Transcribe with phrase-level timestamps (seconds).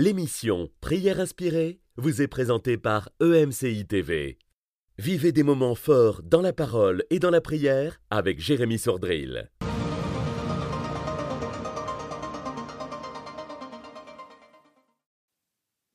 [0.00, 4.38] L'émission Prière inspirée vous est présentée par EMCI TV.
[4.96, 9.50] Vivez des moments forts dans la parole et dans la prière avec Jérémy Sordrill.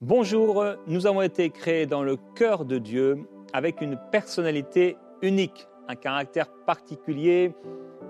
[0.02, 3.20] Bonjour, nous avons été créés dans le cœur de Dieu
[3.54, 7.56] avec une personnalité unique, un caractère particulier,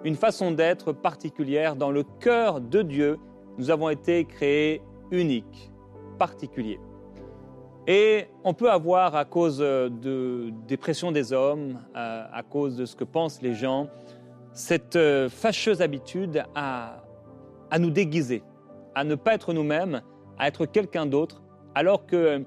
[0.04, 1.76] une façon d'être particulière.
[1.76, 3.20] Dans le cœur de Dieu,
[3.60, 4.82] nous avons été créés
[5.12, 5.72] uniques,
[6.18, 6.80] particuliers.
[7.88, 12.86] Et on peut avoir, à cause de, des pressions des hommes, à, à cause de
[12.86, 13.90] ce que pensent les gens,
[14.54, 17.04] cette euh, fâcheuse habitude à,
[17.70, 18.44] à nous déguiser,
[18.96, 20.02] à ne pas être nous-mêmes,
[20.38, 21.42] à être quelqu'un d'autre,
[21.76, 22.46] alors que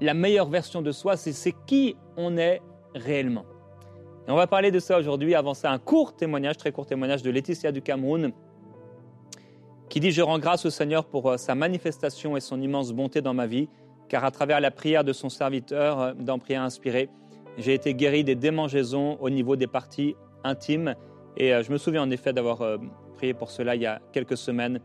[0.00, 2.60] la meilleure version de soi, c'est qui on est
[2.94, 3.46] réellement.
[4.26, 7.22] Et on va parler de ça aujourd'hui, avant ça, un court témoignage, très court témoignage
[7.22, 8.32] de Laetitia du Cameroun,
[9.94, 13.22] qui dit Je rends grâce au Seigneur pour euh, sa manifestation et son immense bonté
[13.22, 13.68] dans ma vie,
[14.08, 17.08] car à travers la prière de son serviteur euh, dans Prière inspirée,
[17.58, 20.96] j'ai été guéri des démangeaisons au niveau des parties intimes.
[21.36, 22.58] Et euh, je me souviens en effet d'avoir
[23.14, 24.80] prié pour cela il y a quelques semaines.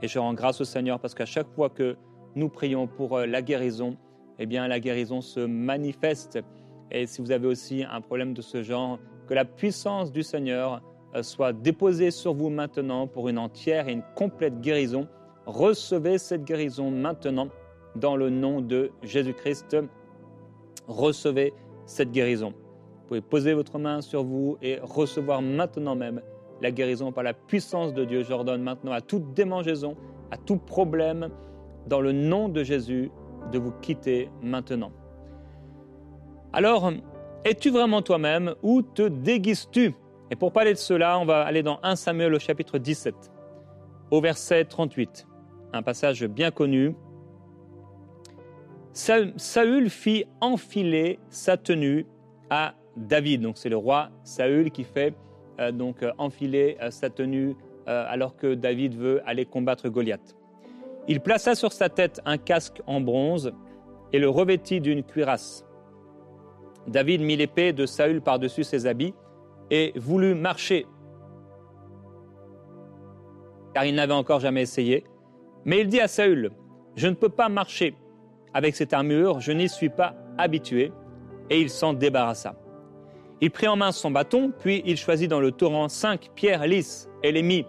[0.00, 1.98] Et je rends grâce au Seigneur parce qu'à chaque fois que
[2.34, 3.98] nous prions pour la guérison,
[4.38, 6.38] eh bien la guérison se manifeste.
[6.90, 10.80] Et si vous avez aussi un problème de ce genre, que la puissance du Seigneur
[11.22, 15.06] soit déposée sur vous maintenant pour une entière et une complète guérison.
[15.46, 17.48] Recevez cette guérison maintenant
[17.96, 19.76] dans le nom de Jésus-Christ.
[20.88, 21.52] Recevez
[21.86, 22.48] cette guérison.
[22.50, 26.20] Vous pouvez poser votre main sur vous et recevoir maintenant même
[26.62, 28.22] la guérison par la puissance de Dieu.
[28.22, 29.96] J'ordonne maintenant à toute démangeaison,
[30.30, 31.28] à tout problème,
[31.86, 33.10] dans le nom de Jésus,
[33.52, 34.90] de vous quitter maintenant.
[36.52, 36.90] Alors,
[37.44, 39.94] es-tu vraiment toi-même ou te déguises-tu?
[40.30, 43.14] Et pour parler de cela, on va aller dans 1 Samuel au chapitre 17,
[44.10, 45.26] au verset 38,
[45.72, 46.94] un passage bien connu.
[48.92, 52.06] Saül fit enfiler sa tenue
[52.48, 53.42] à David.
[53.42, 55.14] Donc c'est le roi Saül qui fait
[55.60, 57.56] euh, donc euh, enfiler euh, sa tenue
[57.86, 60.34] alors que David veut aller combattre Goliath.
[61.06, 63.52] Il plaça sur sa tête un casque en bronze
[64.10, 65.66] et le revêtit d'une cuirasse.
[66.86, 69.12] David mit l'épée de Saül par-dessus ses habits
[69.70, 70.86] et voulut marcher,
[73.74, 75.04] car il n'avait encore jamais essayé.
[75.64, 76.50] Mais il dit à Saül,
[76.96, 77.96] Je ne peux pas marcher
[78.52, 80.92] avec cette armure, je n'y suis pas habitué,
[81.50, 82.54] et il s'en débarrassa.
[83.40, 87.08] Il prit en main son bâton, puis il choisit dans le torrent cinq pierres lisses
[87.22, 87.66] et les mit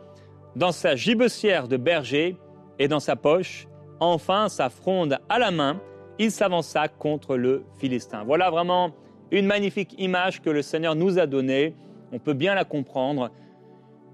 [0.55, 2.37] dans sa gibecière de berger
[2.79, 3.67] et dans sa poche.
[3.99, 5.81] Enfin, sa fronde à la main,
[6.19, 8.23] il s'avança contre le Philistin.
[8.23, 8.91] Voilà vraiment
[9.31, 11.75] une magnifique image que le Seigneur nous a donnée.
[12.15, 13.29] On peut bien la comprendre.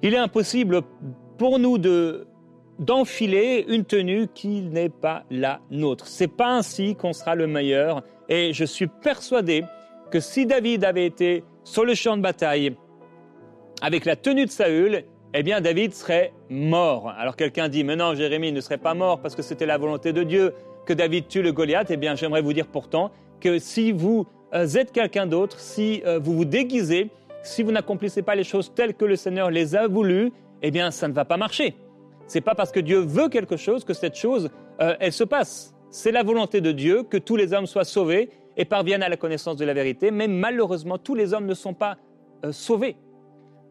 [0.01, 0.81] Il est impossible
[1.37, 2.27] pour nous de
[2.79, 6.07] d'enfiler une tenue qui n'est pas la nôtre.
[6.07, 8.01] C'est pas ainsi qu'on sera le meilleur.
[8.27, 9.63] Et je suis persuadé
[10.09, 12.75] que si David avait été sur le champ de bataille
[13.83, 15.03] avec la tenue de Saül,
[15.35, 17.13] eh bien David serait mort.
[17.15, 20.11] Alors quelqu'un dit, mais non, Jérémie ne serait pas mort parce que c'était la volonté
[20.11, 20.55] de Dieu
[20.87, 21.91] que David tue le Goliath.
[21.91, 24.25] Eh bien j'aimerais vous dire pourtant que si vous
[24.55, 27.11] euh, êtes quelqu'un d'autre, si euh, vous vous déguisez,
[27.43, 30.31] si vous n'accomplissez pas les choses telles que le Seigneur les a voulues,
[30.61, 31.75] eh bien, ça ne va pas marcher.
[32.27, 35.73] C'est pas parce que Dieu veut quelque chose que cette chose, euh, elle se passe.
[35.89, 39.17] C'est la volonté de Dieu que tous les hommes soient sauvés et parviennent à la
[39.17, 41.97] connaissance de la vérité, mais malheureusement, tous les hommes ne sont pas
[42.51, 42.95] sauvés.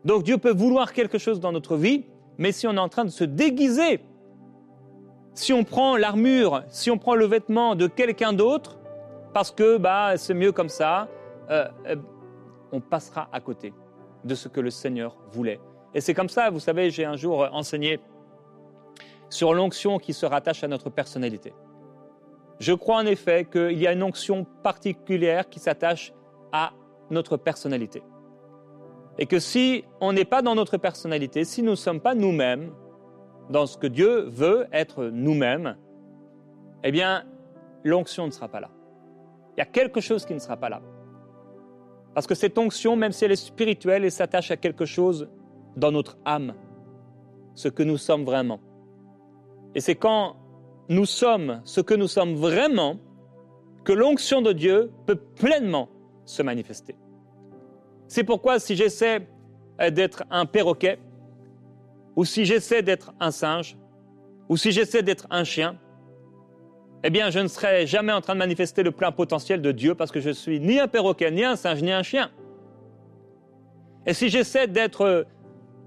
[0.05, 2.05] Donc Dieu peut vouloir quelque chose dans notre vie,
[2.39, 4.01] mais si on est en train de se déguiser,
[5.35, 8.79] si on prend l'armure, si on prend le vêtement de quelqu'un d'autre,
[9.35, 11.09] parce que bah, c'est mieux comme ça,
[11.51, 11.97] euh, euh,
[12.73, 13.73] on passera à côté
[14.25, 15.61] de ce que le Seigneur voulait.
[15.95, 18.01] Et c'est comme ça, vous savez, j'ai un jour enseigné
[19.29, 21.53] sur l'onction qui se rattache à notre personnalité.
[22.59, 26.13] Je crois en effet qu'il y a une onction particulière qui s'attache
[26.53, 26.73] à
[27.11, 28.03] notre personnalité.
[29.19, 32.73] Et que si on n'est pas dans notre personnalité, si nous ne sommes pas nous-mêmes,
[33.49, 35.77] dans ce que Dieu veut être nous-mêmes,
[36.85, 37.25] eh bien,
[37.83, 38.71] l'onction ne sera pas là
[39.57, 40.81] il y a quelque chose qui ne sera pas là.
[42.15, 45.29] Parce que cette onction, même si elle est spirituelle, elle s'attache à quelque chose
[45.77, 46.55] dans notre âme,
[47.55, 48.61] ce que nous sommes vraiment.
[49.75, 50.37] Et c'est quand
[50.89, 52.97] nous sommes ce que nous sommes vraiment
[53.85, 55.89] que l'onction de Dieu peut pleinement
[56.25, 56.97] se manifester.
[58.09, 59.27] C'est pourquoi si j'essaie
[59.81, 60.99] euh, d'être un perroquet,
[62.17, 63.77] ou si j'essaie d'être un singe,
[64.49, 65.79] ou si j'essaie d'être un chien,
[67.03, 69.95] eh bien, je ne serai jamais en train de manifester le plein potentiel de Dieu
[69.95, 72.31] parce que je suis ni un perroquet, ni un singe, ni un chien.
[74.07, 75.27] Et si j'essaie d'être,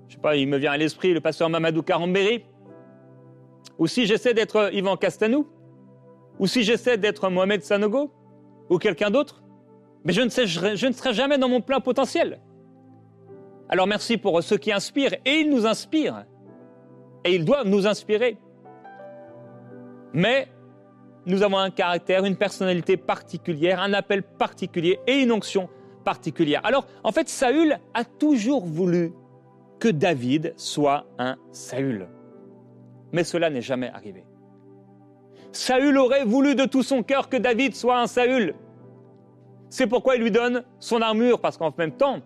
[0.08, 2.46] je sais pas, il me vient à l'esprit le pasteur Mamadou Karambéry,
[3.78, 5.48] ou si j'essaie d'être Yvan Castanou,
[6.40, 8.12] ou si j'essaie d'être Mohamed Sanogo,
[8.70, 9.44] ou quelqu'un d'autre,
[10.04, 10.30] mais je ne,
[10.76, 12.40] je ne serai jamais dans mon plein potentiel.
[13.70, 16.26] Alors merci pour ceux qui inspirent, et ils nous inspirent,
[17.24, 18.38] et ils doivent nous inspirer.
[20.14, 20.48] Mais
[21.26, 25.70] nous avons un caractère, une personnalité particulière, un appel particulier et une onction
[26.04, 26.62] particulière.
[26.64, 29.14] Alors, en fait, Saül a toujours voulu
[29.80, 32.08] que David soit un Saül.
[33.12, 34.26] Mais cela n'est jamais arrivé.
[35.52, 38.56] Saül aurait voulu de tout son cœur que David soit un Saül.
[39.70, 42.20] C'est pourquoi il lui donne son armure, parce qu'en même temps,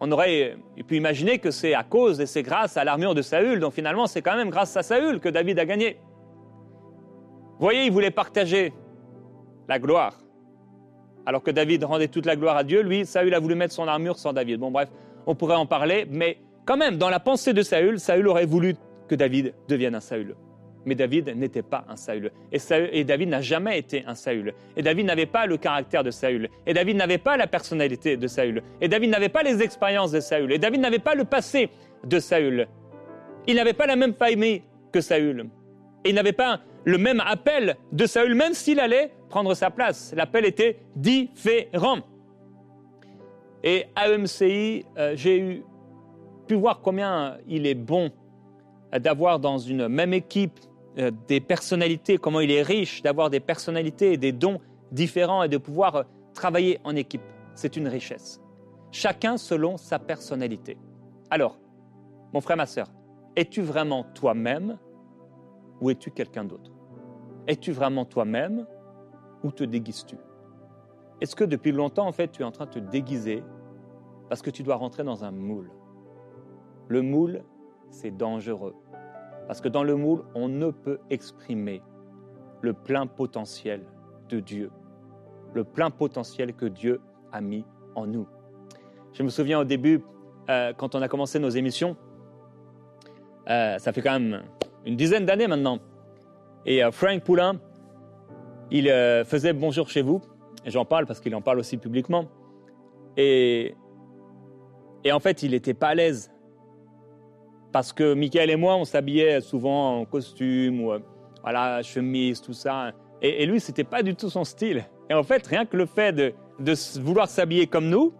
[0.00, 0.56] on aurait
[0.86, 4.08] pu imaginer que c'est à cause et c'est grâce à l'armure de Saül, donc finalement
[4.08, 6.00] c'est quand même grâce à Saül que David a gagné.
[7.62, 8.72] Voyez, il voulait partager
[9.68, 10.18] la gloire.
[11.24, 13.86] Alors que David rendait toute la gloire à Dieu, lui, Saül a voulu mettre son
[13.86, 14.58] armure sans David.
[14.58, 14.88] Bon, bref,
[15.26, 18.74] on pourrait en parler, mais quand même, dans la pensée de Saül, Saül aurait voulu
[19.06, 20.34] que David devienne un Saül.
[20.86, 22.32] Mais David n'était pas un Saül.
[22.50, 22.58] Et,
[22.90, 24.54] et David n'a jamais été un Saül.
[24.76, 26.48] Et David n'avait pas le caractère de Saül.
[26.66, 28.64] Et David n'avait pas la personnalité de Saül.
[28.80, 30.50] Et David n'avait pas les expériences de Saül.
[30.50, 31.70] Et David n'avait pas le passé
[32.02, 32.66] de Saül.
[33.46, 35.48] Il n'avait pas la même famille que Saül.
[36.04, 40.12] Et il n'avait pas le même appel de Saül, même s'il allait prendre sa place.
[40.16, 41.98] L'appel était différent.
[43.62, 45.62] Et à EMCI, euh, j'ai
[46.46, 48.10] pu voir combien il est bon
[48.92, 50.58] d'avoir dans une même équipe
[50.98, 55.48] euh, des personnalités, comment il est riche d'avoir des personnalités et des dons différents et
[55.48, 56.02] de pouvoir euh,
[56.34, 57.22] travailler en équipe.
[57.54, 58.40] C'est une richesse.
[58.90, 60.76] Chacun selon sa personnalité.
[61.30, 61.58] Alors,
[62.34, 62.88] mon frère, ma soeur,
[63.36, 64.78] es-tu vraiment toi-même
[65.82, 66.70] ou es-tu quelqu'un d'autre?
[67.48, 68.66] Es-tu vraiment toi-même
[69.42, 70.16] ou te déguises-tu?
[71.20, 73.42] Est-ce que depuis longtemps, en fait, tu es en train de te déguiser
[74.28, 75.70] parce que tu dois rentrer dans un moule?
[76.86, 77.42] Le moule,
[77.90, 78.76] c'est dangereux.
[79.48, 81.82] Parce que dans le moule, on ne peut exprimer
[82.60, 83.84] le plein potentiel
[84.28, 84.70] de Dieu,
[85.52, 87.00] le plein potentiel que Dieu
[87.32, 87.64] a mis
[87.96, 88.28] en nous.
[89.14, 90.04] Je me souviens au début,
[90.48, 91.96] euh, quand on a commencé nos émissions,
[93.48, 94.42] euh, ça fait quand même
[94.84, 95.78] une dizaine d'années maintenant,
[96.64, 97.60] et euh, Frank Poulain,
[98.70, 100.20] il euh, faisait bonjour chez vous.
[100.64, 102.26] Et j'en parle parce qu'il en parle aussi publiquement.
[103.16, 103.74] Et,
[105.04, 106.32] et en fait, il n'était pas à l'aise.
[107.72, 111.00] Parce que Michael et moi, on s'habillait souvent en costume ou euh,
[111.42, 112.92] voilà, chemise, tout ça.
[113.20, 114.84] Et, et lui, c'était pas du tout son style.
[115.10, 118.14] Et en fait, rien que le fait de, de vouloir s'habiller comme nous,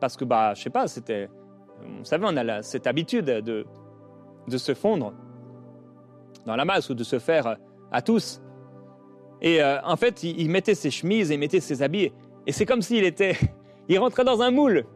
[0.00, 1.28] parce que, bah, je sais pas, c'était.
[1.98, 3.66] Vous savez, on a cette habitude de,
[4.48, 5.12] de se fondre
[6.46, 7.56] dans la masse ou de se faire
[7.90, 8.40] à tous.
[9.40, 12.12] Et euh, en fait, il, mettait ses chemises et il mettait ses habits.
[12.46, 13.36] Et c'est comme s'il était.
[13.88, 14.86] Il rentrait dans un moule.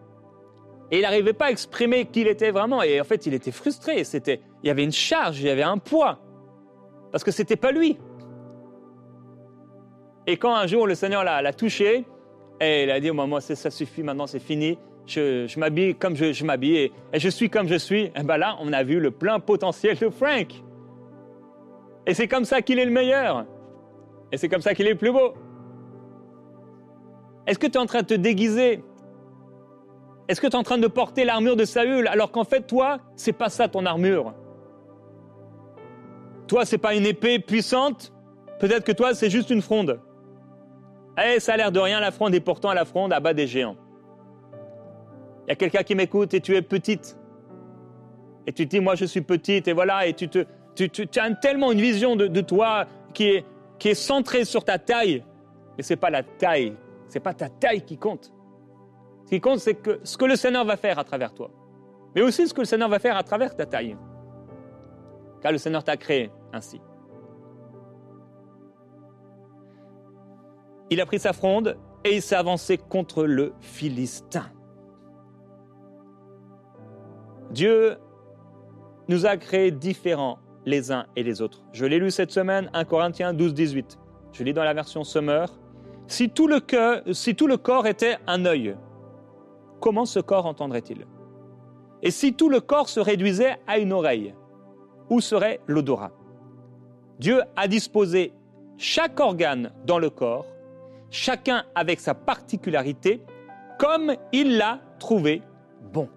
[0.90, 2.82] Et il n'arrivait pas à exprimer qui il était vraiment.
[2.82, 4.02] Et en fait, il était frustré.
[4.02, 6.18] C'était, il y avait une charge, il y avait un poids.
[7.12, 7.98] Parce que c'était pas lui.
[10.26, 12.06] Et quand un jour le Seigneur l'a touché,
[12.62, 14.78] et il a dit, moi, ça suffit, maintenant c'est fini.
[15.06, 18.04] Je, m'habille comme je, m'habille et, je suis comme je suis.
[18.14, 20.48] Et ben là, on a vu le plein potentiel de Frank.
[22.08, 23.44] Et c'est comme ça qu'il est le meilleur.
[24.32, 25.34] Et c'est comme ça qu'il est le plus beau.
[27.46, 28.82] Est-ce que tu es en train de te déguiser?
[30.26, 32.98] Est-ce que tu es en train de porter l'armure de Saül alors qu'en fait, toi,
[33.14, 34.32] c'est pas ça ton armure?
[36.46, 38.14] Toi, c'est pas une épée puissante?
[38.58, 40.00] Peut-être que toi, c'est juste une fronde.
[41.22, 43.76] Eh, ça a l'air de rien la fronde et pourtant la fronde abat des géants.
[45.46, 47.18] Il y a quelqu'un qui m'écoute et tu es petite.
[48.46, 50.46] Et tu te dis, moi je suis petite et voilà, et tu te,
[50.86, 53.44] tu, as tellement une vision de, toi qui
[53.80, 55.24] est, centrée sur ta taille.
[55.76, 56.76] Mais ce n'est pas la taille,
[57.08, 58.32] ce n'est pas ta taille qui compte.
[59.24, 61.50] Ce qui compte, c'est que ce que le Seigneur va faire à travers toi.
[62.14, 63.96] Mais aussi ce que le Seigneur va faire à travers ta taille.
[65.42, 66.80] Car le Seigneur t'a créé ainsi.
[70.90, 74.46] Il a pris sa fronde et il s'est avancé contre le Philistin.
[77.50, 77.98] Dieu
[79.08, 80.38] nous a créés différents
[80.68, 81.62] les uns et les autres.
[81.72, 83.98] Je l'ai lu cette semaine, 1 Corinthiens 12, 18.
[84.32, 85.48] Je lis dans la version Summer.
[86.06, 86.60] Si tout le,
[87.12, 88.76] si tout le corps était un œil,
[89.80, 91.06] comment ce corps entendrait-il?
[92.02, 94.34] Et si tout le corps se réduisait à une oreille,
[95.10, 96.12] où serait l'odorat?
[97.18, 98.32] Dieu a disposé
[98.76, 100.46] chaque organe dans le corps,
[101.10, 103.22] chacun avec sa particularité,
[103.78, 105.42] comme il l'a trouvé
[105.92, 106.08] bon.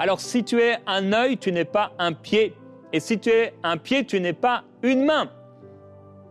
[0.00, 2.54] Alors si tu es un œil, tu n'es pas un pied.
[2.90, 5.28] Et si tu es un pied, tu n'es pas une main.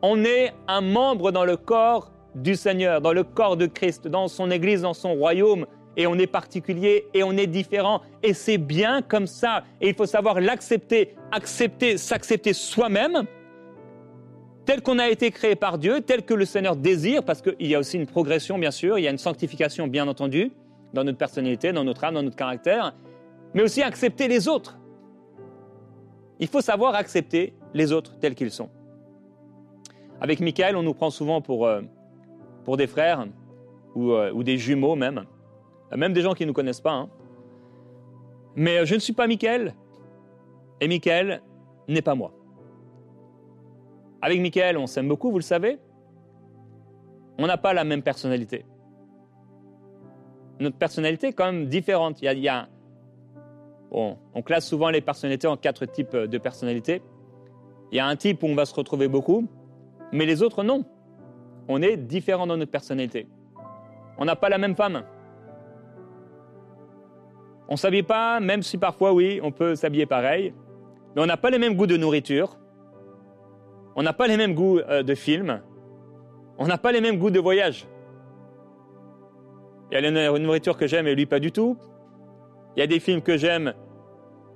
[0.01, 4.27] On est un membre dans le corps du Seigneur, dans le corps de Christ, dans
[4.27, 5.67] son Église, dans son royaume.
[5.97, 9.95] et on est particulier et on est différent et c'est bien comme ça et il
[9.95, 13.25] faut savoir l'accepter, accepter, s'accepter soi-même
[14.65, 17.75] tel qu'on a été créé par Dieu, tel que le Seigneur désire, parce qu'il y
[17.75, 20.51] a aussi une progression, bien sûr, il y a une sanctification, bien entendu,
[20.93, 22.93] dans notre personnalité, dans notre âme, dans notre caractère,
[23.53, 24.79] mais aussi accepter les autres.
[26.39, 28.69] Il faut savoir accepter les autres tels qu'ils sont.
[30.21, 31.81] Avec Michael, on nous prend souvent pour, euh,
[32.77, 33.25] des frères
[33.95, 35.25] ou, euh, ou, des jumeaux même,
[35.95, 36.93] même des gens qui ne nous connaissent pas.
[36.93, 37.09] Hein.
[38.55, 39.73] Mais je ne suis pas Michael
[40.79, 41.41] et Michael
[41.87, 42.31] n'est pas moi.
[44.21, 45.79] Avec Michael, on s'aime beaucoup, vous le savez.
[47.37, 48.65] On n'a pas la même personnalité.
[50.59, 52.21] Notre personnalité est quand même différente.
[52.21, 52.67] Il y a,
[53.91, 57.01] on classe souvent les personnalités en quatre types de personnalités.
[57.91, 59.47] Il y a un type où on va se retrouver beaucoup,
[60.11, 60.85] mais les autres non.
[61.67, 63.27] On est différent dans notre personnalité.
[64.17, 65.03] On n'a pas la même femme.
[67.67, 70.53] On ne s'habille pas, même si parfois, oui, on peut s'habiller pareil,
[71.15, 72.57] mais on n'a pas les mêmes goûts de nourriture.
[73.95, 75.61] On n'a pas les mêmes goûts euh, de films.
[76.57, 77.87] On n'a pas les mêmes goûts de voyage.
[79.91, 81.77] Il y a une nourriture que j'aime et lui pas du tout.
[82.79, 83.73] Il y a des films que j'aime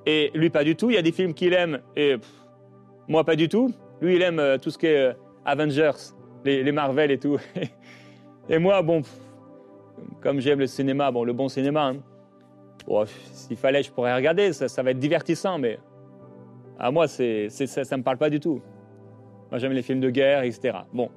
[0.06, 0.90] et lui pas du tout.
[0.90, 2.16] Il y a des films qu'il aime et
[3.10, 3.74] moi pas du tout.
[4.00, 5.14] Lui il aime euh, tout ce qui est euh,
[5.44, 5.92] Avengers,
[6.46, 7.38] les, Marvel et tout.
[8.50, 9.02] et moi, bon,
[10.22, 11.92] comme j'aime le cinéma, bon, le bon cinéma,
[12.88, 13.04] hein.
[13.34, 15.78] s'il fallait, je pourrais regarder, ça, va être divertissant, mais
[16.80, 18.62] à moi, ça ne me parle pas du tout.
[19.52, 20.78] Moi, j'aime les films de guerre, etc.
[20.94, 21.10] Bon.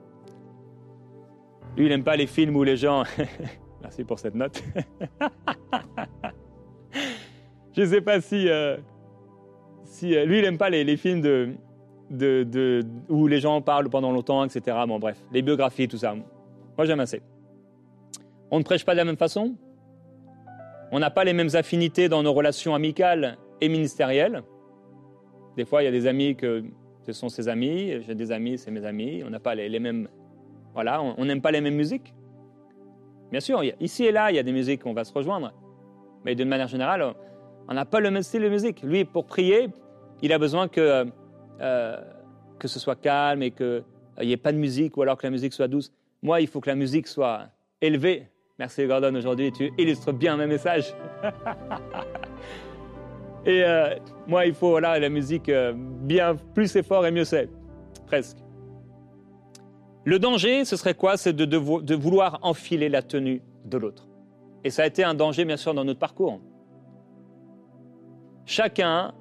[1.77, 3.05] Lui, il n'aime pas les films où les gens.
[3.81, 4.61] Merci pour cette note.
[7.77, 8.49] je ne sais pas si.
[8.49, 8.77] Euh,
[10.03, 11.51] euh, lui, il n'aime pas les, films de,
[12.11, 14.77] de, où les gens parlent pendant longtemps, etc.
[14.89, 16.15] Bon, bref, les biographies, tout ça.
[16.15, 17.23] Moi, j'aime assez.
[18.51, 19.55] On ne prêche pas de la même façon.
[20.93, 24.43] On n'a pas les mêmes affinités dans nos relations amicales et ministérielles.
[25.57, 26.65] Des fois, il y a des amis que
[27.03, 29.23] ce sont ses amis, j'ai des amis, c'est mes amis.
[29.25, 30.09] On n'a pas les, mêmes.
[30.75, 32.15] Voilà, on n'aime pas les mêmes musiques.
[33.31, 35.53] Bien sûr, ici et là, il y a des musiques où on va se rejoindre.
[36.25, 37.15] Mais d'une manière générale,
[37.69, 38.83] on n'a pas le même style de musique.
[38.83, 39.69] Lui, pour prier,
[40.23, 41.07] il a besoin que
[41.61, 41.97] euh,
[42.59, 43.85] que ce soit calme et qu'il
[44.21, 45.93] n'y ait pas de musique ou alors que la musique soit douce.
[46.23, 47.49] Moi, il faut que la musique soit
[47.81, 48.29] élevée.
[48.59, 50.95] Merci Gordon, aujourd'hui tu illustres bien mes messages.
[53.47, 53.97] et euh,
[54.27, 57.51] moi, il faut voilà, la musique euh, bien plus c'est fort et mieux c'est.
[58.07, 58.39] Presque.
[60.05, 61.17] Le danger, ce serait quoi?
[61.17, 64.07] C'est de vouloir enfiler la tenue de l'autre.
[64.63, 66.41] Et ça a été un danger, bien sûr, dans notre parcours.
[68.47, 69.13] Chacun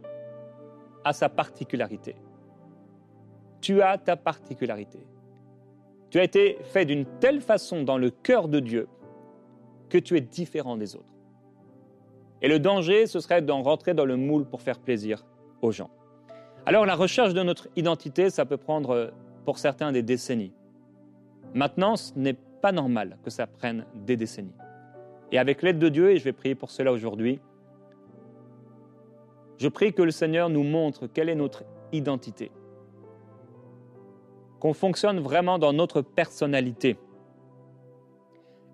[1.04, 2.16] a sa particularité
[3.66, 5.00] tu as ta particularité.
[6.12, 8.88] Tu as été fait d'une telle façon dans le cœur de Dieu
[9.90, 11.16] que tu es différent des autres.
[12.44, 15.26] Et le danger, ce serait d'en rentrer dans le moule pour faire plaisir
[15.64, 15.90] aux gens.
[16.68, 19.12] Alors la recherche de notre identité, ça peut prendre
[19.46, 20.54] pour certains des décennies.
[21.56, 24.54] Maintenant, ce n'est pas normal que ça prenne des décennies.
[25.32, 27.40] Et avec l'aide de Dieu, et je vais prier pour cela aujourd'hui,
[29.58, 32.52] je prie que le Seigneur nous montre quelle est notre identité
[34.60, 36.98] qu'on fonctionne vraiment dans notre personnalité.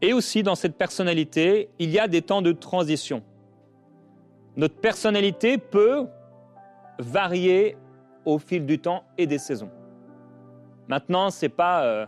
[0.01, 3.23] Et aussi dans cette personnalité, il y a des temps de transition.
[4.55, 6.07] Notre personnalité peut
[6.97, 7.77] varier
[8.25, 9.69] au fil du temps et des saisons.
[10.87, 12.05] Maintenant, ce n'est pas, euh,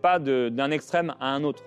[0.00, 1.64] pas d'un extrême à un autre.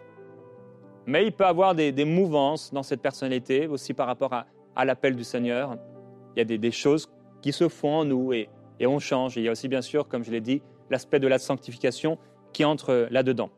[1.05, 4.34] Mais il peut avoir des, mouvances dans cette personnalité, aussi par rapport
[4.75, 5.77] à, l'appel du Seigneur.
[6.36, 7.10] Il y a des, choses
[7.42, 8.50] qui se font en nous et,
[8.80, 9.38] et on change.
[9.38, 12.18] il y a aussi, bien sûr, comme je l'ai dit, l'aspect de la sanctification
[12.54, 13.50] qui entre là-dedans.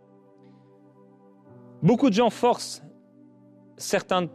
[1.82, 2.84] Beaucoup de gens forcent
[3.77, 4.27] certains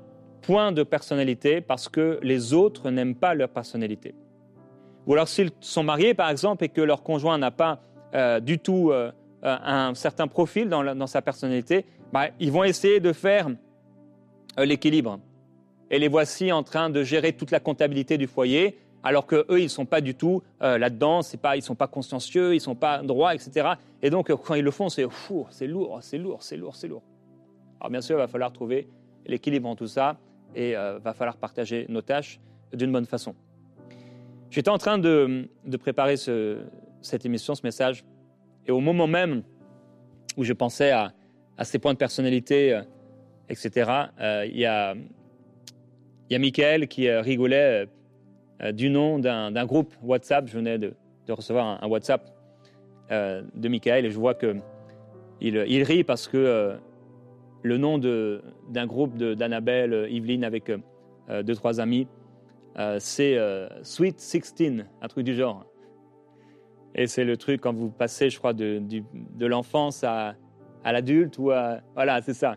[0.43, 4.15] points de personnalité parce que les autres n'aiment pas leur personnalité.
[5.07, 7.81] Ou alors s'ils sont mariés, par exemple, et que leur conjoint n'a pas
[8.15, 9.11] euh, du tout euh,
[9.43, 13.49] un certain profil dans, sa personnalité, bah, ils vont essayer de faire
[14.59, 15.19] euh, l'équilibre.
[15.91, 19.65] Et les voici en train de gérer toute la comptabilité du foyer, alors qu'eux, ils
[19.65, 22.75] ne sont pas du tout euh, là-dedans, pas, ils sont pas consciencieux, ils ne sont
[22.75, 23.71] pas droits, etc.
[24.03, 25.07] Et donc, quand ils le font, c'est
[25.51, 27.03] c'est lourd, c'est lourd, c'est lourd, c'est lourd.
[27.81, 28.89] Alors bien sûr, il va falloir trouver
[29.27, 30.19] l'équilibre en tout ça
[30.55, 32.41] et euh, va falloir partager nos tâches
[32.75, 33.35] d'une bonne façon.
[34.51, 35.49] J'étais en train de,
[35.81, 38.05] préparer cette émission, ce message,
[38.67, 39.43] et au moment même
[40.37, 41.13] où je pensais à,
[41.63, 42.83] ces points de personnalité, euh,
[43.49, 43.91] etc.,
[44.47, 44.95] il y a,
[46.31, 47.89] y a Michael qui rigolait
[48.63, 50.47] euh, du nom d'un groupe WhatsApp.
[50.47, 50.95] Je venais de,
[51.29, 52.29] recevoir un, WhatsApp
[53.11, 54.61] euh, de Michael et je vois qu'il
[55.41, 56.77] il rit parce que
[57.63, 60.73] le nom d'un groupe d'Annabelle, Yveline avec
[61.29, 62.09] deux, trois amis.
[62.99, 63.39] c'est
[63.83, 65.65] Sweet 16, un truc du genre.
[66.97, 68.83] Et c'est le truc quand vous passez, je crois, de,
[69.13, 70.35] de l'enfance à,
[70.83, 71.53] à l'adulte ou.
[71.95, 72.57] Voilà, c'est ça.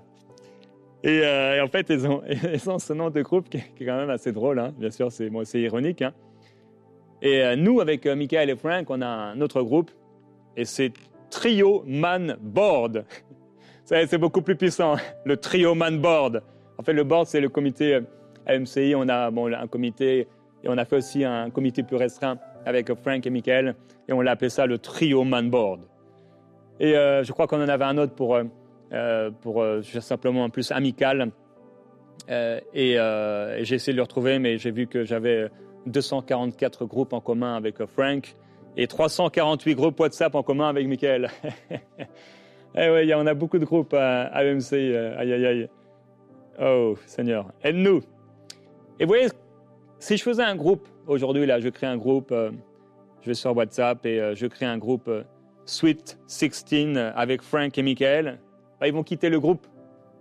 [1.04, 2.22] Et, en fait, ils ont,
[2.54, 4.60] ils ont, ce nom de groupe qui, est quand même assez drôle.
[4.60, 4.74] Hein.
[4.78, 6.02] Bien sûr, c'est c'est ironique.
[6.02, 6.14] Hein.
[7.22, 9.92] Et nous, avec Michael et Frank, on a un autre groupe.
[10.56, 10.92] Et c'est
[11.30, 13.06] Trio Man Board.
[13.86, 14.96] C'est beaucoup plus puissant,
[15.26, 16.42] le Trio Man Board.
[16.78, 18.00] En fait, le board, c'est le comité
[18.46, 18.94] AMCI.
[18.96, 20.28] On a bon, un comité
[20.64, 23.76] et on a fait aussi un comité plus restreint avec Frank et Michael.
[24.08, 25.82] Et on l'a appelé ça le Trio Man Board.
[26.80, 28.48] Et euh, je crois qu'on en avait un autre pour, euh, euh
[29.42, 31.32] pour euh, simplement un plus amical.
[32.30, 32.98] et,
[33.62, 35.50] j'ai essayé de le retrouver, mais j'ai vu que j'avais
[35.88, 38.36] 244 groupes en commun avec Frank
[38.78, 41.30] et 348 groupes WhatsApp en commun avec Michael.
[42.76, 44.30] eh oui, on a beaucoup de groupes à.
[44.40, 45.70] Euh, aïe, aïe, aïe.
[46.62, 48.02] Oh, Seigneur, aide-nous.
[49.00, 49.28] Et vous voyez,
[50.00, 52.52] si je faisais un groupe, aujourd'hui, là, je crée un groupe, euh,
[53.22, 55.10] je vais sur WhatsApp et euh, je crée un groupe
[55.66, 58.40] Sweet 16 avec Frank et Michael,
[58.84, 59.66] bah, ils vont quitter le groupe.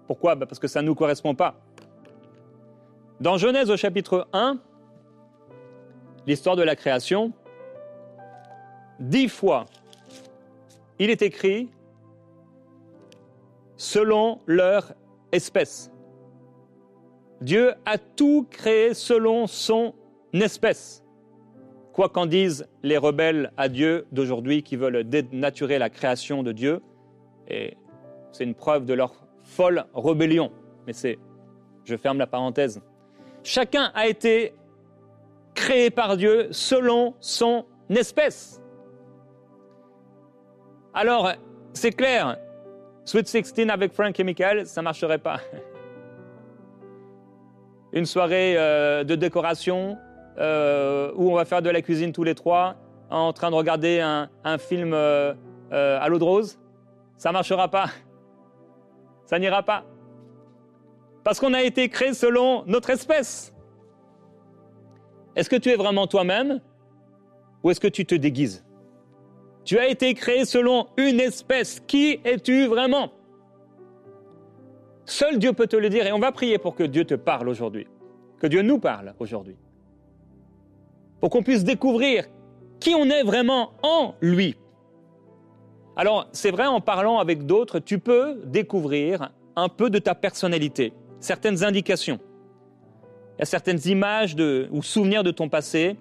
[0.06, 0.36] Pourquoi?
[0.36, 1.56] Bah, Parce que ça ne nous correspond pas.
[3.18, 4.56] Dans Genèse au chapitre 1,
[6.28, 7.32] l'histoire de la création,
[9.00, 9.64] dix fois,
[11.00, 11.70] il est écrit
[13.76, 14.92] selon leur
[15.32, 15.90] espèce.
[17.40, 19.92] Dieu a tout créé selon son
[20.34, 21.02] espèce.
[21.92, 26.80] Quoi qu'en disent les rebelles à Dieu d'aujourd'hui qui veulent dénaturer la création de Dieu,
[27.48, 27.76] et
[28.32, 29.12] c'est une preuve de leur
[29.42, 30.50] folle rébellion.
[30.86, 31.18] Mais c'est,
[31.84, 32.80] je ferme la parenthèse.
[33.44, 34.54] Chacun a été
[35.54, 38.60] créé par Dieu selon son espèce.
[40.94, 41.32] Alors,
[41.72, 42.36] c'est clair,
[43.04, 45.40] Sweet 16 avec Frank et Michael, ça ne marcherait pas.
[47.92, 49.98] Une soirée euh, de décoration
[50.38, 52.76] euh, où on va faire de la cuisine tous les trois
[53.10, 55.34] en train de regarder un, film euh,
[55.70, 56.58] à l'eau de rose,
[57.18, 57.90] ça ne marchera pas.
[59.32, 59.86] Ça n'ira pas.
[61.24, 63.54] Parce qu'on a été créé selon notre espèce.
[65.36, 66.60] Est-ce que tu es vraiment toi-même
[67.62, 68.62] ou est-ce que tu te déguises?
[69.64, 71.80] Tu as été créé selon une espèce.
[71.80, 73.10] Qui es-tu vraiment?
[75.06, 77.48] Seul Dieu peut te le dire et on va prier pour que Dieu te parle
[77.48, 77.86] aujourd'hui,
[78.38, 79.56] que Dieu nous parle aujourd'hui,
[81.20, 82.26] pour qu'on puisse découvrir
[82.80, 84.58] qui on est vraiment en lui.
[85.96, 90.92] Alors, c'est vrai, en parlant avec d'autres, tu peux découvrir un peu de ta personnalité,
[91.20, 92.18] certaines indications.
[93.36, 94.34] Il y a certaines images
[94.70, 95.96] ou souvenirs de ton passé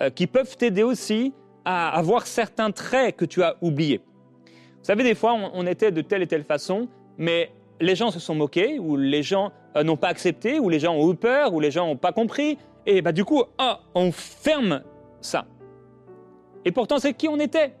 [0.00, 1.32] euh, qui peuvent t'aider aussi
[1.64, 4.00] à avoir certains traits que tu as oubliés.
[4.46, 7.50] Vous savez, des fois, on, était de telle et telle façon, mais
[7.80, 10.94] les gens se sont moqués, ou les gens euh, n'ont pas accepté, ou les gens
[10.94, 14.10] ont eu peur, ou les gens n'ont pas compris, et bah, du coup, ah, on
[14.12, 14.82] ferme
[15.20, 15.46] ça.
[16.64, 17.74] Et pourtant, c'est qui on était.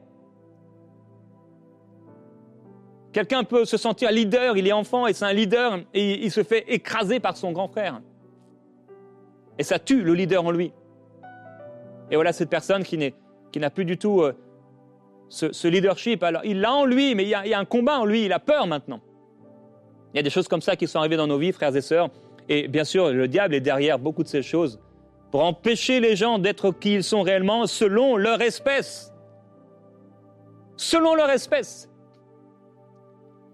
[3.12, 6.42] Quelqu'un peut se sentir leader, il est enfant et c'est un leader, et il se
[6.42, 8.00] fait écraser par son grand frère.
[9.58, 10.72] Et ça tue le leader en lui.
[12.10, 13.14] Et voilà cette personne qui n'est
[13.52, 14.34] qui n'a plus du tout euh,
[15.28, 16.22] ce, leadership.
[16.22, 18.40] Alors, il l'a en lui, mais il y, a, un combat en lui, il a
[18.40, 19.00] peur maintenant.
[20.12, 21.80] Il y a des choses comme ça qui sont arrivées dans nos vies, frères et
[21.80, 22.08] sœurs.
[22.48, 24.80] Et bien sûr, le diable est derrière beaucoup de ces choses
[25.30, 29.12] pour empêcher les gens d'être qui ils sont réellement selon leur espèce.
[30.76, 31.88] Selon leur espèce.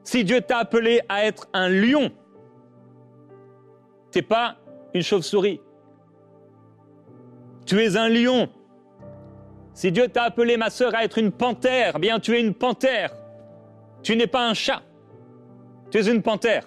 [0.09, 2.11] Si Dieu t'a appelé à être un lion,
[4.11, 4.57] t'es pas
[4.95, 5.61] une chauve-souris.
[7.67, 8.49] Tu es un lion.
[9.75, 12.55] Si Dieu t'a appelé, ma sœur, à être une panthère, eh bien tu es une
[12.55, 13.13] panthère.
[14.03, 14.81] Tu n'es pas un chat.
[15.91, 16.65] Tu es une panthère.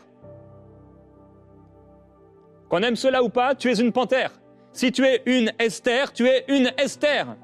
[2.70, 4.34] Qu'on aime cela ou pas, tu es une panthère.
[4.72, 7.36] Si tu es une Esther, tu es une Esther.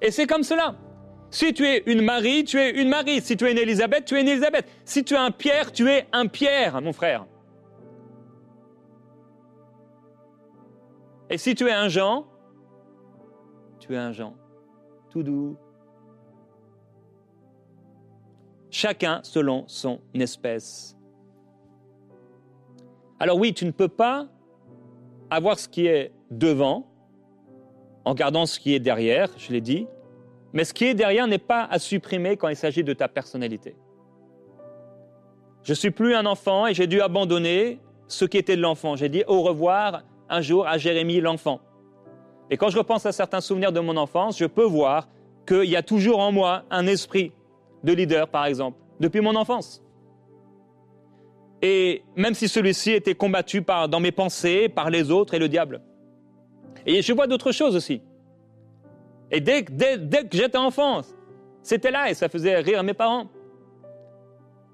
[0.00, 0.74] Et c'est comme cela.
[1.32, 3.22] Si tu es une Marie, tu es une Marie.
[3.22, 4.66] Si tu es une Élisabeth, tu es une Élisabeth.
[4.84, 7.26] Si tu es un Pierre, tu es un Pierre, mon frère.
[11.30, 12.26] Et si tu es un Jean,
[13.80, 14.36] tu es un Jean
[15.12, 15.56] tout doux.
[18.70, 20.96] Chacun selon son espèce.
[23.18, 24.28] Alors oui, tu ne peux pas
[25.30, 26.86] avoir ce qui est devant
[28.04, 29.86] en gardant ce qui est derrière, je l'ai dit,
[30.52, 33.74] mais ce qui est derrière n'est pas à supprimer quand il s'agit de ta personnalité.
[35.62, 38.96] Je suis plus un enfant et j'ai dû abandonner ce qui était de l'enfant.
[38.96, 41.60] J'ai dit au revoir un jour à Jérémie l'enfant.
[42.50, 45.08] Et quand je repense à certains souvenirs de mon enfance, je peux voir
[45.46, 47.32] qu'il y a toujours en moi un esprit
[47.82, 49.82] de leader, par exemple, depuis mon enfance.
[51.62, 55.48] Et même si celui-ci était combattu par, dans mes pensées, par les autres et le
[55.48, 55.80] diable.
[56.86, 58.02] Et je vois d'autres choses aussi.
[59.32, 61.00] Et dès, que j'étais enfant,
[61.62, 63.26] c'était là et ça faisait rire mes parents.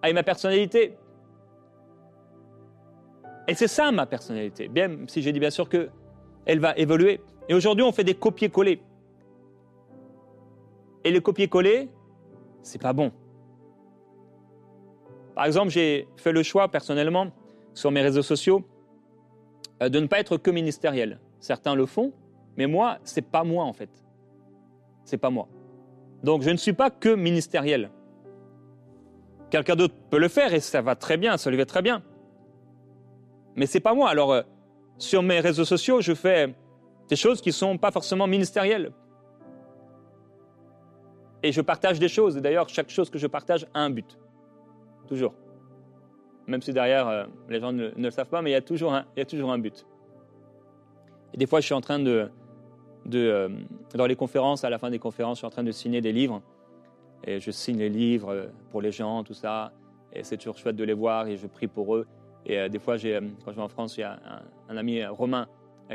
[0.03, 0.97] Avec ma personnalité.
[3.47, 4.69] Et c'est ça ma personnalité.
[4.69, 5.89] Bien, si j'ai dit bien sûr que
[6.45, 7.21] elle va évoluer.
[7.49, 8.83] Et aujourd'hui, on fait des copier-coller.
[11.05, 11.89] Et les copier-coller,
[12.63, 13.13] c'est pas bon.
[15.35, 17.29] Par exemple, j'ai fait le choix personnellement
[17.75, 18.65] sur mes réseaux sociaux
[19.83, 21.21] euh, de ne pas être que ministériel.
[21.39, 22.13] Certains le font,
[22.57, 23.91] mais moi, c'est pas moi en fait.
[25.09, 25.49] C'est pas moi.
[26.23, 27.91] Donc je ne suis pas que ministériel.
[29.49, 32.03] Quelqu'un d'autre peut le faire et ça va très bien, ça lui va très bien.
[33.57, 34.11] Mais c'est pas moi.
[34.11, 34.43] Alors euh,
[34.99, 36.55] sur mes réseaux sociaux, je fais
[37.09, 38.93] des choses qui sont pas forcément ministérielles.
[41.43, 42.37] Et je partage des choses.
[42.37, 44.19] Et d'ailleurs, chaque chose que je partage a un but.
[45.07, 45.33] Toujours.
[46.47, 48.93] Même si derrière, euh, les gens ne, le savent pas, mais il y, a toujours
[48.93, 49.87] un, il y a toujours un but.
[51.33, 52.29] Et des fois, je suis en train de,
[53.09, 53.49] de euh,
[53.95, 56.13] dans les conférences, à la fin des conférences, je suis en train de signer des
[56.13, 56.43] livres.
[57.25, 59.73] Et je signe les livres euh, pour les gens, tout ça.
[60.13, 62.07] Et c'est toujours chouette de les voir et je prie pour eux.
[62.47, 64.19] Et des fois, quand je vais en France, il y a
[64.71, 65.47] un, ami romain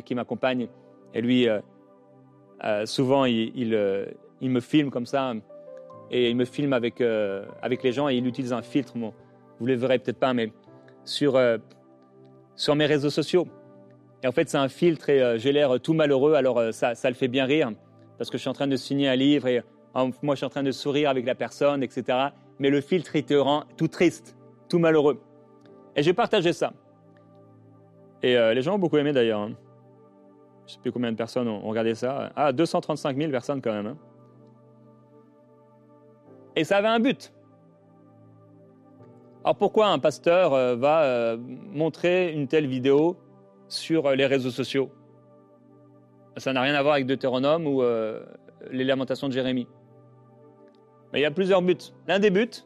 [0.06, 0.68] qui m'accompagne.
[1.16, 1.48] Et lui,
[2.86, 3.70] souvent, il,
[4.42, 5.34] me filme comme ça
[6.14, 9.66] et il me filme avec, euh, avec les gens et il utilise un filtre, vous
[9.66, 10.54] le verrez peut-être pas, mais
[11.06, 11.58] sur, euh,
[12.56, 13.48] sur mes réseaux sociaux.
[14.24, 17.10] Et en fait, c'est un filtre et euh, j'ai l'air tout malheureux, alors ça, ça
[17.10, 17.72] le fait bien rire,
[18.18, 19.62] parce que je suis en train de signer un livre et
[20.22, 22.30] moi je suis en train de sourire avec la personne, etc.
[22.60, 24.36] Mais le filtre, il te rend tout triste,
[24.70, 25.22] tout malheureux.
[25.96, 26.74] Et j'ai partagé ça.
[28.24, 29.42] Et les gens ont beaucoup aimé d'ailleurs.
[29.42, 29.52] Hein.
[30.66, 32.32] Je ne sais plus combien de personnes ont regardé ça.
[32.36, 33.88] Ah, 235 000 personnes quand même.
[33.88, 33.98] Hein.
[36.56, 37.34] Et ça avait un but.
[39.44, 43.18] Alors pourquoi un pasteur euh, va euh, montrer une telle vidéo
[43.74, 44.90] sur euh, les réseaux sociaux
[46.38, 47.84] Ça n'a rien à voir avec Deutéronome ou
[48.72, 49.68] les lamentations de Jérémie.
[51.12, 51.78] Mais il y a plusieurs buts.
[52.08, 52.66] L'un des buts,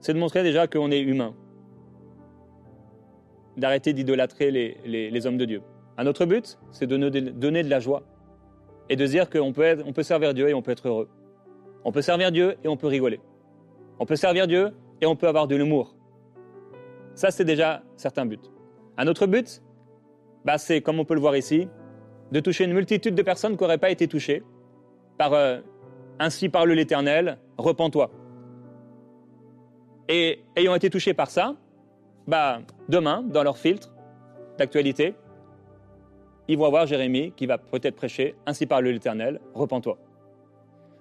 [0.00, 1.34] c'est de montrer déjà qu'on est humain.
[3.56, 5.62] D'arrêter d'idolâtrer les, hommes de Dieu.
[5.98, 6.96] Un autre but, c'est de
[7.30, 8.02] donner de la joie.
[8.88, 11.08] Et de dire qu'on peut, on peut servir Dieu et on peut être heureux.
[11.84, 13.20] On peut servir Dieu et on peut rigoler.
[13.98, 15.96] On peut servir Dieu et on peut avoir de l'humour.
[17.14, 18.38] Ça, c'est déjà certains buts.
[18.96, 19.62] Un autre but,
[20.44, 21.68] bah, c'est, comme on peut le voir ici,
[22.30, 24.42] de toucher une multitude de personnes qui n'auraient pas été touchées
[25.18, 25.60] par euh,
[26.18, 28.10] Ainsi parle l'Éternel, repens-toi.
[30.08, 31.56] Et ayant été touchés par ça,
[32.26, 33.92] bah, demain, dans leur filtre
[34.58, 35.14] d'actualité,
[36.48, 39.96] ils vont avoir Jérémie qui va peut-être prêcher Ainsi parle l'Éternel, repens-toi.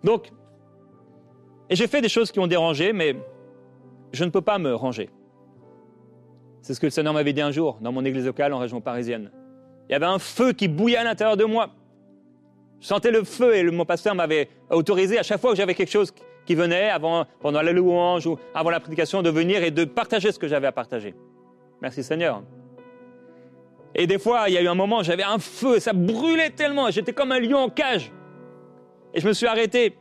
[0.04, 0.32] Donc,
[1.70, 3.16] et j'ai fait des choses qui ont dérangé, mais
[4.12, 5.10] je ne peux pas me ranger.
[6.62, 8.82] C'est ce que le Seigneur m'avait dit un jour dans mon église locale en région
[8.82, 9.32] parisienne.
[9.90, 11.70] Il y avait un feu qui bouillait à l'intérieur de moi.
[12.80, 15.92] Je sentais le feu et mon pasteur m'avait autorisé à chaque fois que j'avais quelque
[15.92, 16.14] chose
[16.46, 16.92] qui venait,
[17.40, 20.68] pendant la louange ou avant la prédication, de venir et de partager ce que j'avais
[20.68, 21.14] à partager.
[21.82, 22.44] Merci Seigneur.
[23.94, 26.90] Et des fois, il y a eu un moment, j'avais un feu, ça brûlait tellement,
[26.90, 28.12] j'étais comme un lion en cage.
[29.14, 29.98] Et je me suis arrêté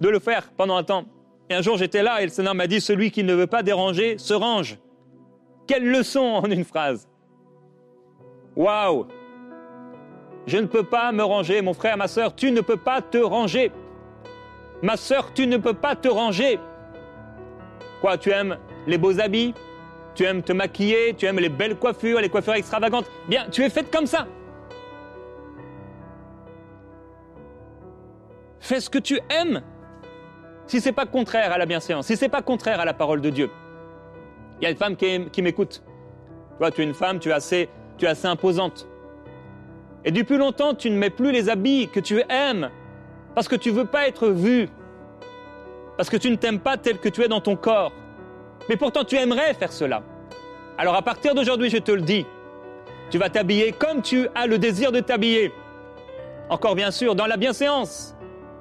[0.00, 1.04] de le faire pendant un temps.
[1.48, 3.62] Et un jour, j'étais là et le Seigneur m'a dit, celui qui ne veut pas
[3.62, 4.78] déranger se range.
[5.66, 7.08] Quelle leçon en une phrase.
[8.56, 9.06] Waouh
[10.46, 13.18] Je ne peux pas me ranger, mon frère, ma soeur, tu ne peux pas te
[13.18, 13.72] ranger.
[14.82, 16.58] Ma soeur, tu ne peux pas te ranger.
[18.00, 19.54] Quoi, tu aimes les beaux habits?
[20.14, 21.14] Tu aimes te maquiller?
[21.14, 23.10] Tu aimes les belles coiffures, les coiffures extravagantes?
[23.28, 24.26] Bien, tu es faite comme ça.
[28.60, 29.62] Fais ce que tu aimes
[30.66, 33.30] si c'est pas contraire à la bienséance, si c'est pas contraire à la parole de
[33.30, 33.50] Dieu.
[34.60, 35.82] Il y a une femme qui, m'écoute.
[36.58, 38.86] Toi, tu es une femme, tu es assez, tu es assez imposante.
[40.04, 42.70] Et depuis longtemps, tu ne mets plus les habits que tu aimes
[43.34, 44.68] parce que tu veux pas être vue,
[45.96, 47.92] parce que tu ne t'aimes pas tel que tu es dans ton corps.
[48.68, 50.02] Mais pourtant, tu aimerais faire cela.
[50.78, 52.26] Alors à partir d'aujourd'hui, je te le dis,
[53.10, 55.52] tu vas t'habiller comme tu as le désir de t'habiller.
[56.48, 58.14] Encore bien sûr, dans la bienséance.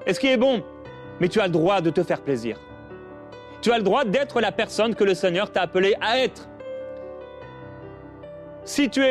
[0.05, 0.63] Et ce qui est bon,
[1.19, 2.59] mais tu as le droit de te faire plaisir.
[3.63, 6.49] Tu as le droit d'être la personne que le Seigneur t'a appelé à être.
[8.65, 9.01] Si tu,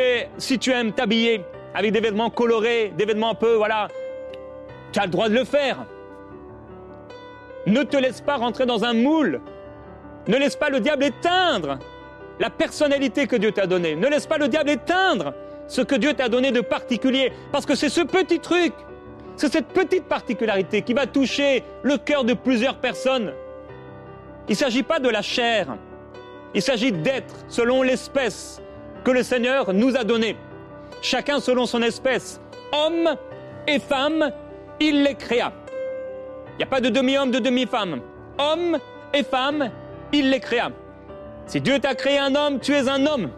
[0.71, 3.87] aimes t'habiller avec des vêtements colorés, des vêtements un peu, voilà,
[4.91, 5.87] tu as le droit de le faire.
[7.65, 9.41] Ne te laisse pas rentrer dans un moule.
[10.27, 11.79] Ne laisse pas le diable éteindre
[12.39, 13.95] la personnalité que Dieu t'a donnée.
[13.95, 15.33] Ne laisse pas le diable éteindre
[15.67, 17.33] ce que Dieu t'a donné de particulier.
[17.51, 18.73] Parce que c'est ce petit truc
[19.35, 23.33] c'est cette petite particularité qui va toucher le cœur de plusieurs personnes.
[24.47, 25.77] Il ne s'agit pas de la chair.
[26.53, 28.61] Il s'agit d'être selon l'espèce
[29.03, 30.35] que le Seigneur nous a donnée.
[31.01, 32.41] Chacun selon son espèce.
[32.71, 33.15] Homme
[33.67, 34.31] et femme,
[34.79, 35.53] il les créa.
[36.53, 38.01] Il n'y a pas de demi-homme, de demi-femme.
[38.37, 38.77] Homme
[39.13, 39.71] et femme,
[40.11, 40.71] il les créa.
[41.45, 43.29] Si Dieu t'a créé un homme, tu es un homme.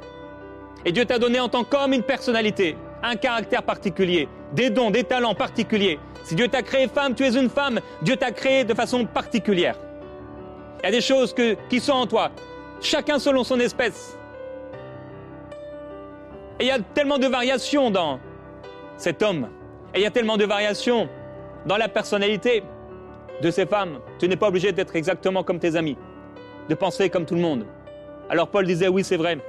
[0.86, 5.04] Et Dieu t'a donné en tant qu'homme une personnalité, un caractère particulier, des dons, des
[5.04, 6.00] talents particuliers.
[6.24, 7.80] Si Dieu t'a créé femme, tu es une femme.
[8.02, 9.76] Dieu t'a créé de façon particulière.
[10.86, 11.34] Il y a des choses
[11.68, 12.30] qui sont en toi,
[12.80, 14.16] chacun selon son espèce.
[16.60, 18.20] Et il y a tellement de variations dans
[18.96, 19.48] cet homme.
[19.96, 21.10] Et il y a tellement de variations
[21.66, 22.62] dans la personnalité
[23.42, 23.98] de ces femmes.
[24.20, 25.98] Tu n'es pas obligé d'être exactement comme tes amis,
[26.70, 27.66] de penser comme tout le monde.
[28.30, 29.40] Alors Paul disait, oui, c'est vrai.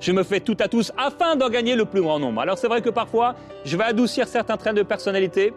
[0.00, 2.40] Je me fais tout à tous afin d'en gagner le plus grand nombre.
[2.40, 3.34] Alors c'est vrai que parfois,
[3.66, 5.52] je vais adoucir certains traits de personnalité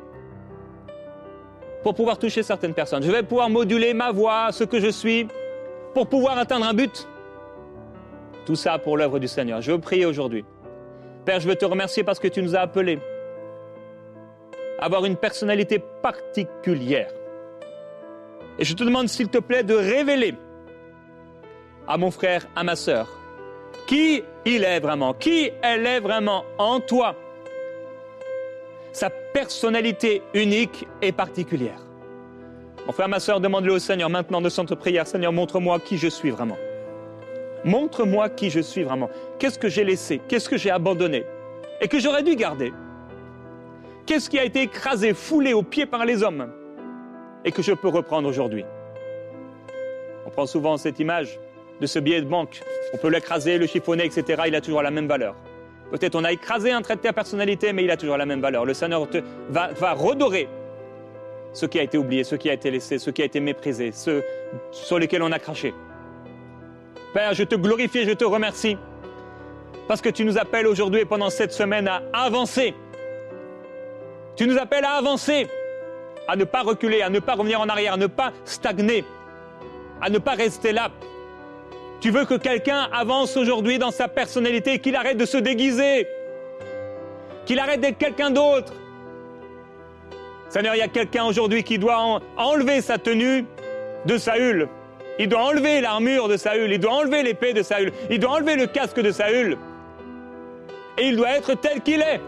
[1.84, 3.04] pour pouvoir toucher certaines personnes.
[3.04, 5.28] Je vais pouvoir moduler ma voix, ce que je suis,
[5.94, 7.08] pour pouvoir atteindre un but.
[8.46, 9.62] Tout ça pour l'œuvre du Seigneur.
[9.62, 10.44] Je veux prier aujourd'hui.
[11.26, 13.00] Père, je veux te remercier parce que tu nous as appelés
[14.80, 17.12] à avoir une personnalité particulière.
[18.58, 20.36] Et je te demande, s'il te plaît, de révéler
[21.88, 23.08] à mon frère, à ma sœur,
[23.88, 27.16] qui il est vraiment, qui elle est vraiment en toi.
[28.92, 31.80] Sa personnalité unique et particulière.
[32.88, 35.06] Mon frère, ma sœur, demande-le au Seigneur maintenant de centre prière.
[35.06, 36.58] Seigneur, montre-moi qui je suis vraiment.
[37.64, 39.10] Montre-moi qui je suis vraiment.
[39.38, 40.20] Qu'est-ce que j'ai laissé?
[40.28, 41.24] Qu'est-ce que j'ai abandonné?
[41.82, 42.74] Et que j'aurais dû garder?
[44.06, 46.52] Qu'est-ce qui a été écrasé, foulé aux pieds par les hommes?
[47.46, 48.66] Et que je peux reprendre aujourd'hui?
[50.26, 51.40] On prend souvent cette image
[51.80, 52.62] de ce billet de banque.
[52.94, 54.44] On peut l'écraser, le chiffonner, etc.
[54.48, 55.36] Il a toujours la même valeur.
[55.92, 58.42] Peut-être on a écrasé un trait de ta personnalité, mais il a toujours la même
[58.42, 58.66] valeur.
[58.66, 59.08] Le Seigneur
[59.50, 60.48] va, redorer
[61.54, 63.92] ce qui a été oublié, ce qui a été laissé, ce qui a été méprisé,
[63.92, 64.24] ceux
[64.72, 65.74] sur lesquels on a craché.
[67.14, 68.78] Père, je te glorifie, je te remercie,
[69.88, 72.76] parce que tu nous appelles aujourd'hui et pendant cette semaine à avancer.
[74.36, 75.48] Tu nous appelles à avancer,
[76.28, 79.04] à ne pas reculer, à ne pas revenir en arrière, à ne pas stagner,
[80.00, 80.92] à ne pas rester là,
[82.00, 86.08] tu veux que quelqu'un avance aujourd'hui dans sa personnalité, qu'il arrête de se déguiser,
[87.46, 88.74] qu'il arrête d'être quelqu'un d'autre.
[90.50, 93.46] Seigneur, il y a quelqu'un aujourd'hui qui doit enlever sa tenue
[94.06, 94.68] de Saül.
[95.20, 98.56] Il doit enlever l'armure de Saül, il doit enlever l'épée de Saül, il doit enlever
[98.56, 99.58] le casque de Saül.
[100.98, 102.22] Et il doit être tel qu'il est,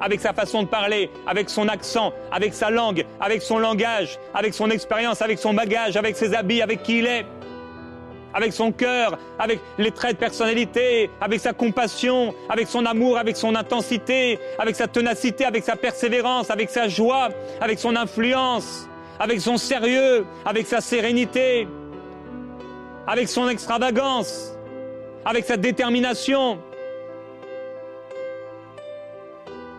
[0.00, 4.52] avec sa façon de parler, avec son accent, avec sa langue, avec son langage, avec
[4.52, 7.24] son expérience, avec son bagage, avec ses habits, avec qui il est
[8.34, 13.36] avec son cœur, avec les traits de personnalité, avec sa compassion, avec son amour, avec
[13.36, 17.28] son intensité, avec sa ténacité, avec sa persévérance, avec sa joie,
[17.60, 18.88] avec son influence,
[19.18, 21.66] avec son sérieux, avec sa sérénité,
[23.06, 24.52] avec son extravagance,
[25.24, 26.58] avec sa détermination,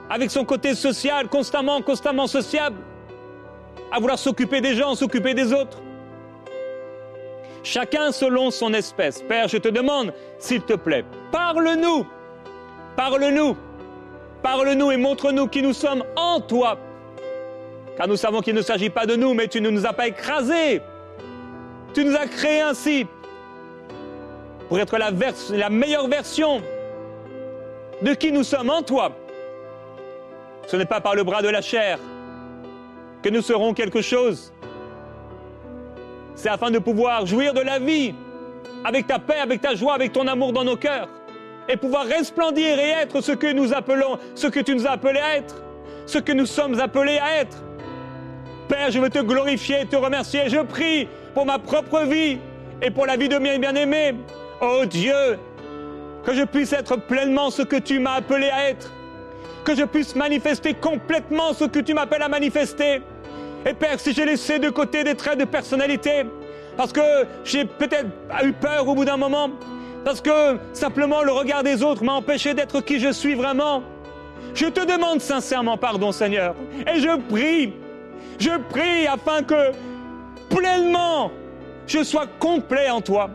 [0.09, 2.77] avec son côté social, constamment, constamment sociable,
[3.91, 5.79] à vouloir s'occuper des gens, s'occuper des autres
[7.63, 9.21] chacun selon son espèce.
[9.21, 12.05] Père, je te demande, s'il te plaît, parle-nous,
[12.95, 13.57] parle-nous,
[14.41, 16.77] parle-nous et montre-nous qui nous sommes en toi.
[17.97, 20.07] Car nous savons qu'il ne s'agit pas de nous, mais tu ne nous as pas
[20.07, 20.81] écrasés.
[21.93, 23.05] Tu nous as créés ainsi
[24.69, 26.61] pour être la, meilleure version
[28.01, 29.11] de qui nous sommes en toi.
[30.67, 31.99] Ce n'est pas par le bras de la chair
[33.21, 34.53] que nous serons quelque chose,
[36.41, 38.15] c'est afin de pouvoir jouir de la vie
[38.83, 41.07] avec ta paix, avec ta joie, avec ton amour dans nos cœurs
[41.69, 45.19] et pouvoir resplendir et être ce que nous appelons, ce que tu nous as appelés
[45.19, 45.61] à être,
[46.07, 47.61] ce que nous sommes appelés à être.
[48.67, 50.49] Père, je veux te glorifier te remercier.
[50.49, 52.39] Je prie pour ma propre vie
[52.81, 54.15] et pour la vie de mes bien-aimés.
[54.61, 55.37] Oh Dieu,
[56.25, 58.91] que je puisse être pleinement ce que tu m'as appelé à être,
[59.63, 63.03] que je puisse manifester complètement ce que tu m'appelles à manifester
[63.65, 66.23] et Père, si j'ai laissé de côté des traits de personnalité,
[66.77, 67.01] parce que
[67.43, 68.07] j'ai peut-être
[68.43, 69.51] eu peur au bout d'un moment,
[70.03, 73.83] parce que simplement le regard des autres m'a empêché d'être qui je suis vraiment,
[74.55, 76.55] je te demande sincèrement pardon Seigneur.
[76.91, 77.73] Et je prie,
[78.39, 79.71] je prie afin que
[80.49, 81.31] pleinement
[81.85, 83.29] je sois complet en toi,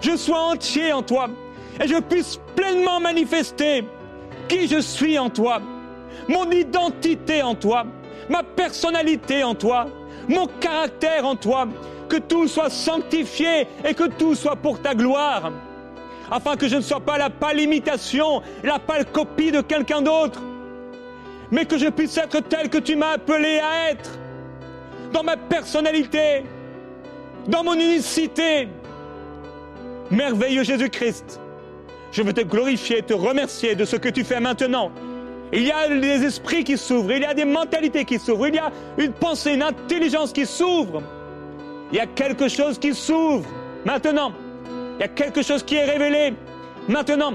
[0.00, 1.28] je sois entier en toi,
[1.80, 3.84] et je puisse pleinement manifester
[4.48, 5.60] qui je suis en toi,
[6.28, 7.86] mon identité en toi,
[8.28, 9.86] ma personnalité en toi,
[10.28, 11.68] mon caractère en toi,
[12.08, 15.52] que tout soit sanctifié et que tout soit pour ta gloire,
[16.30, 20.40] afin que je ne sois pas la pâle imitation, la pâle copie de quelqu'un d'autre,
[21.50, 24.18] mais que je puisse être tel que tu m'as appelé à être,
[25.12, 26.44] dans ma personnalité,
[27.46, 28.68] dans mon unicité,
[30.10, 31.40] merveilleux Jésus-Christ,
[32.10, 34.92] je veux te glorifier, te remercier de ce que tu fais maintenant.
[35.56, 38.56] Il y a des esprits qui s'ouvrent, il y a des mentalités qui s'ouvrent, il
[38.56, 41.00] y a une pensée, une intelligence qui s'ouvre.
[41.92, 43.46] Il y a quelque chose qui s'ouvre
[43.84, 44.32] maintenant.
[44.98, 46.34] Il y a quelque chose qui est révélé
[46.88, 47.34] maintenant.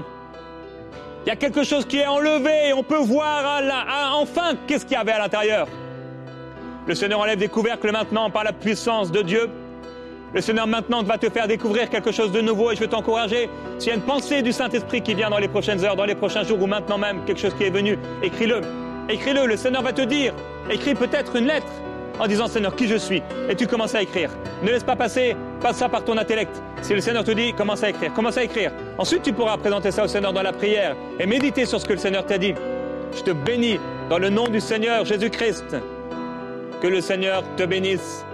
[1.24, 3.62] Il y a quelque chose qui est enlevé on peut voir
[4.14, 5.66] enfin qu'est-ce qu'il y avait à l'intérieur.
[6.86, 9.48] Le Seigneur enlève des couvercles maintenant par la puissance de Dieu.
[10.32, 13.50] Le Seigneur maintenant va te faire découvrir quelque chose de nouveau et je veux t'encourager.
[13.78, 16.14] S'il y a une pensée du Saint-Esprit qui vient dans les prochaines heures, dans les
[16.14, 18.60] prochains jours ou maintenant même, quelque chose qui est venu, écris-le.
[19.08, 20.32] Écris-le, le Seigneur va te dire.
[20.70, 21.66] Écris peut-être une lettre
[22.20, 24.30] en disant Seigneur, qui je suis Et tu commences à écrire.
[24.62, 26.62] Ne laisse pas passer, passe ça par ton intellect.
[26.82, 28.70] Si le Seigneur te dit, commence à écrire, commence à écrire.
[28.98, 31.94] Ensuite, tu pourras présenter ça au Seigneur dans la prière et méditer sur ce que
[31.94, 32.54] le Seigneur t'a dit.
[33.16, 35.76] Je te bénis dans le nom du Seigneur Jésus-Christ.
[36.80, 38.24] Que le Seigneur te bénisse.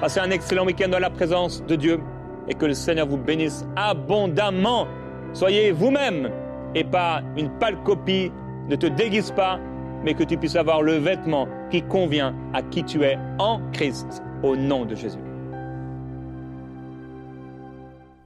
[0.00, 2.00] Passez un excellent week-end dans la présence de Dieu
[2.48, 4.86] et que le Seigneur vous bénisse abondamment.
[5.32, 6.30] Soyez vous-même
[6.74, 8.30] et pas une pâle copie.
[8.68, 9.58] Ne te déguise pas,
[10.04, 14.22] mais que tu puisses avoir le vêtement qui convient à qui tu es en Christ,
[14.42, 15.18] au nom de Jésus.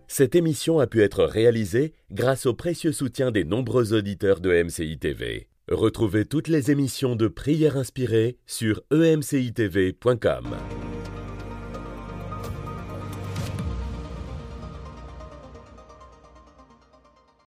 [0.09, 4.99] Cette émission a pu être réalisée grâce au précieux soutien des nombreux auditeurs de MCI
[4.99, 5.49] TV.
[5.71, 10.57] Retrouvez toutes les émissions de prières inspirées sur emcitv.com.